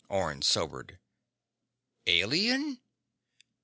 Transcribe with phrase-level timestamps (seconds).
[0.09, 0.97] Orne sobered.
[2.07, 2.81] "Alien?"